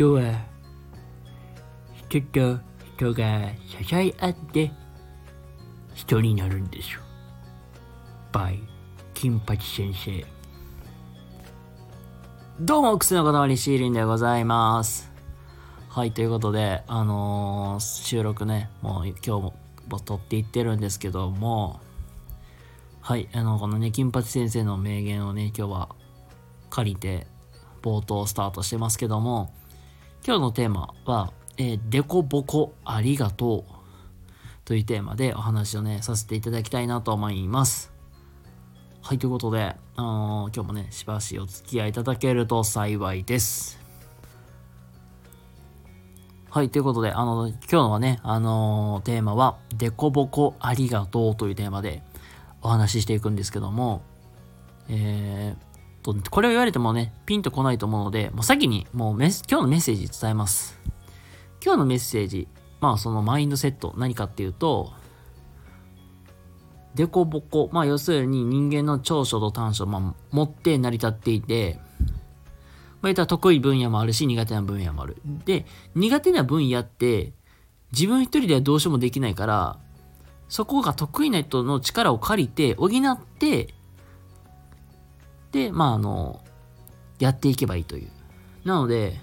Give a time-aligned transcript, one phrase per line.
[0.00, 0.32] 人は
[2.08, 2.58] 人と
[2.96, 4.72] 人が支え合って
[5.92, 7.00] 人になるんですよ。
[8.32, 8.58] by
[9.12, 10.24] 金八先生。
[12.58, 15.12] どうも、くすのこだわりシーリンでございます。
[15.90, 19.54] はい、ということで、あのー収録ね、もう今日も
[20.02, 21.78] 撮っていってるんですけども、
[23.02, 25.88] はい、あの、このね、金八先生の名言をね、今日は
[26.70, 27.26] 借りて、
[27.82, 29.52] 冒頭スタートしてますけども、
[30.22, 33.72] 今日のテーマは、えー、デコボコありがとう
[34.66, 37.90] というテーマでお話をね、させていただきたいなと思います。
[39.00, 43.80] はい、ということで、あのー今日もね、しばしお付き合いいただけると幸いです。
[46.50, 52.02] はい、ということで、あの、今日のはね、あのーテーマは、デコボコありがとうというテーマで
[52.60, 54.02] お話ししていくんですけども、
[54.90, 55.69] えー、
[56.14, 60.78] と、これを言われてもね、ピンとこないと思うので、もう先に、もうメス、今日のメッセージ伝えます。
[61.64, 62.48] 今日のメッセージ、
[62.80, 64.92] まあそのマインドセット、何かっていうと、
[66.94, 71.78] デコボコ、まあ要するに人間の長所と短所、まあ持って成り立っていて、
[73.00, 75.16] まあ言ったら得意分野もあるし苦手な分野もある。
[75.44, 77.32] で、苦手な分野って
[77.92, 79.78] 自分一人ではどうしようもできないから、
[80.48, 83.74] そこが得意な人の力を借りて補って、
[85.52, 86.40] で、まああの、
[87.18, 88.10] やっていけばいいという。
[88.64, 89.20] なので、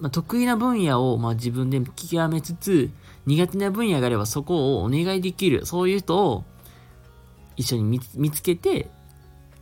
[0.00, 2.90] まあ、得意な分野をまあ自分で極めつつ、
[3.26, 6.44] 苦手な分野があればそこをお願いできる、そういう人を
[7.56, 8.88] 一緒に見つけて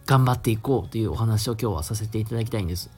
[0.07, 2.91] 頑張っていこうというお話を今日はさせていただきたいんです。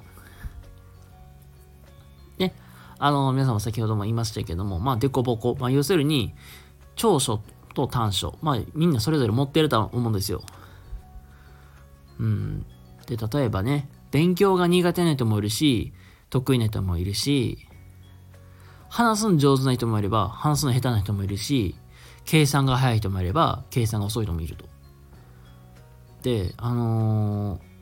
[2.39, 2.55] ね、
[2.99, 6.35] あの、皆さんも先ほども言いましたけども、まあ、デコボコ、まあ、要するに、
[6.97, 7.41] 長所
[7.75, 10.43] と短所、まあ、みんなそれぞれ持ってると思うんですよ。
[12.19, 12.67] うん。
[13.07, 15.93] で、例えばね、勉強が苦手な人もいるし、
[16.31, 17.67] 得意な人もいるし、
[18.89, 21.77] 話すの上手な人もいれば、話すの下手な人もいるし、
[22.25, 24.67] 計算が早い人もいれば、計算が遅い人もいると。
[26.23, 27.77] で、あのー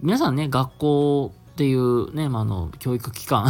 [0.00, 3.46] 皆さんね、学校っていうね、まあ、の、教育機関、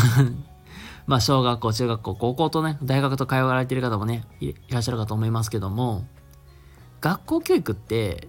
[1.06, 6.06] まあ、小学校、中学校、高校とね、大学と通われてる方もね、いいらっしゃるかと思いますけども、
[7.00, 8.28] 学校教育って、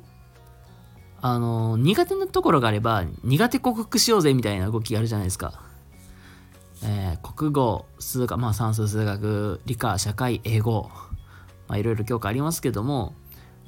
[1.22, 5.62] あの、苦手なところがあれば、苦手克服しようぜみたいな動きがあるじゃないですか。
[6.84, 10.90] えー国語、数学、まあ算数、数学、理科、社会、英語、
[11.68, 13.16] まあいろいろ教科ありますけども、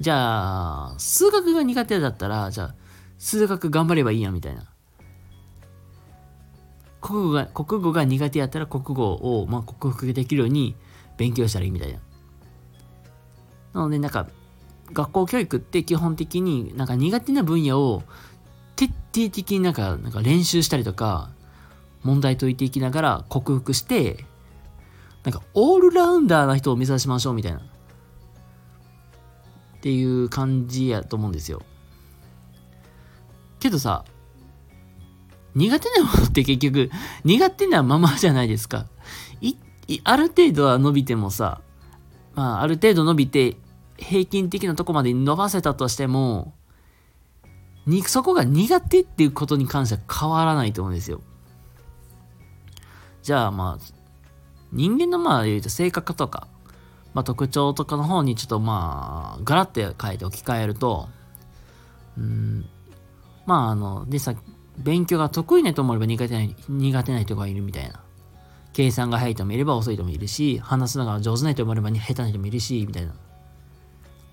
[0.00, 2.74] じゃあ、数学が苦手だったら、じゃあ、
[3.18, 4.64] 数学頑張ればいいやみたいな。
[7.00, 10.74] 国語が、国語が苦手やったら国語を、まあ、克服できるように
[11.16, 11.98] 勉強したらいいみたいな。
[13.72, 14.26] なので、なんか、
[14.92, 18.02] 学校教育って基本的になんか苦手な分野を
[18.76, 21.30] 徹底的になんかなんか練習したりとか
[22.02, 24.24] 問題解いていきながら克服して
[25.24, 27.58] なんかオールラウンダーな人を目指しましょうみたいな。
[27.58, 27.62] っ
[29.82, 31.62] ていう感じやと思うんですよ。
[33.58, 34.04] けどさ
[35.54, 36.90] 苦手なものって結局
[37.24, 38.86] 苦手なままじゃないですか。
[39.40, 39.56] い
[40.04, 41.60] ある程度は伸びてもさ
[42.34, 43.56] まあある程度伸びて
[44.00, 46.54] 平均的なとこまで伸ばせたとしても、
[47.86, 51.20] に、そこが苦手っていうことに関しては変わらないと思うんですよ。
[53.22, 53.84] じゃあまあ、
[54.72, 56.48] 人間のまあ言うと性格とか、
[57.12, 61.08] まあ特徴とかの方にちょっとまあ、ガラッて変えて置き換えると、
[62.16, 62.66] うん、
[63.46, 64.34] まああの、でさ、
[64.78, 68.00] 勉強が得意な人もいれば苦手な、苦手な人がいるみたいな。
[68.72, 73.12] 計算が早い人もいれば遅い人もいるし、話すのが上手な人もいれば下手な人もいるし、みたいな。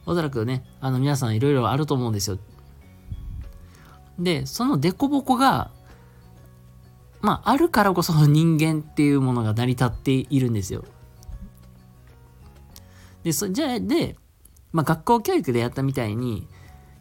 [0.07, 2.39] おそらくね、あの皆さんいろいろあると思うんですよ。
[4.17, 5.69] で、そのデコボコが、
[7.19, 10.85] まあ、あるからこその人間っていうものが成り立っているんですよ。
[13.23, 14.15] で、そじゃあ、で、
[14.71, 16.47] まあ、学校教育でやったみたいに、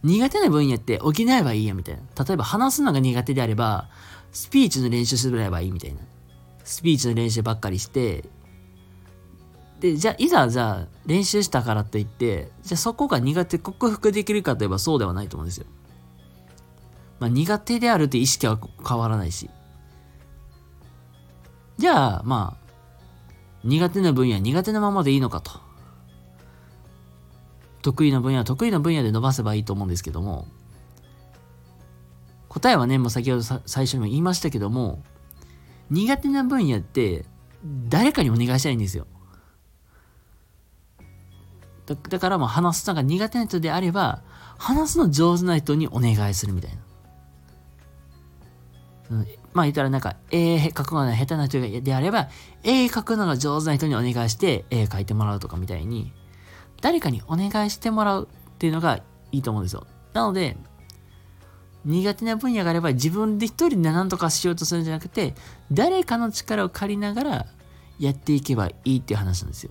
[0.02, 2.24] 苦手な分野って補えばいいやみたいな。
[2.24, 3.88] 例えば話すのが苦手であれば、
[4.32, 6.00] スピーチの練習すればいいみたいな。
[6.64, 8.24] スピーチの練習ばっかりして、
[9.80, 15.66] で、じゃあ、いざ、じゃあ、練習したからといって、じゃあそこが苦手克服できるかといえばそうではないと思うんですよ。
[17.20, 19.50] まあ、苦手であるって意識は変わらないし。
[21.78, 22.66] じゃあ、まあ、
[23.64, 25.66] 苦手な分野苦手なままでいいのかと。
[27.82, 30.46] 得意な分野は得意な分野で伸ばせばいいと思うんですけども、
[32.48, 35.02] 答えはね、もう先ほど最初にも言いましたけども、
[35.90, 37.24] 苦手な分野って
[37.88, 39.06] 誰かにお願いしたいんですよ。
[41.86, 44.22] だだからまあ話すのが苦手な人であれば、
[44.58, 46.76] 話すの上手な人にお願いするみたいな。
[49.10, 52.28] うんまあ言ったらなんか、絵描くのが下手な人であれば、
[52.62, 56.12] 絵描くのが上手な人にお願いして絵描いてもらうとかみたいに、
[56.82, 59.00] 誰かにお願いしてもらうっていうのが
[59.32, 59.86] いいと思うんですよ。
[60.12, 60.58] なので、
[61.86, 65.34] 苦手な分野があれば自分で一人で何とかしようとするんじゃなくて、
[65.72, 67.46] 誰かの力を借りながら
[67.98, 69.70] やっていけばいいっていう話なんですよ。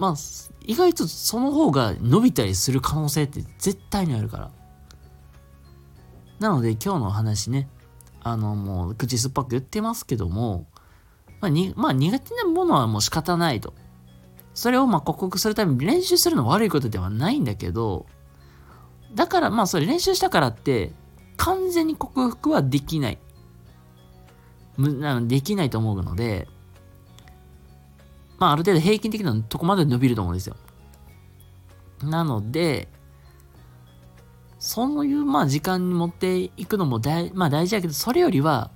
[0.00, 0.14] まあ、
[0.62, 4.50] 意外とその方が伸びたりする可能性って絶対にあるから。
[6.38, 7.68] なので今日のお話ね、
[8.22, 10.64] あのもう口酸っぱく言ってますけども、
[11.42, 13.74] まあに、まあ苦手なものはもう仕方ないと。
[14.54, 18.06] それをまあ克服するために練習するのは悪いことではないんだけど、
[19.14, 20.94] だからまあそれ練習したからって
[21.36, 23.18] 完全に克服はできない。
[25.26, 26.48] できないと思うので、
[28.40, 30.56] まあある程度平均的なとこまで伸びると思うんですよ。
[32.02, 32.88] なので、
[34.58, 38.70] そういうまあ時間に持っていくのも大,、まあ、大事だけど、それよりは、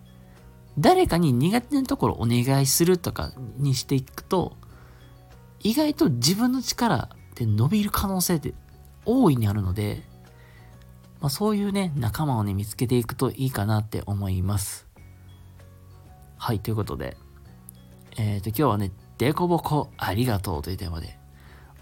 [0.78, 4.56] 誰かに苦手なところお願いするとかにしていくと、
[5.61, 8.55] 意外と自分の力で伸びる可能性って
[9.06, 10.02] 大いにあるので、
[11.20, 14.87] まあ、そういうね、仲間をね、見つけていくといいかなって思います。
[16.37, 17.16] はい、ということで、
[18.16, 21.19] えっ、ー、と、今日はね、デコボコありがとうというテーマで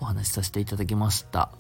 [0.01, 1.51] お話しさせていただきました。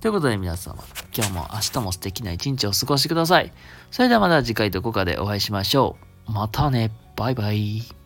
[0.00, 0.76] ということで皆様、
[1.16, 3.52] 今日も明日も素敵な一日をお過ごしください。
[3.90, 5.96] それではまた次回どこかでお会いしましょ
[6.28, 6.32] う。
[6.32, 6.90] またね。
[7.16, 8.05] バイバイ。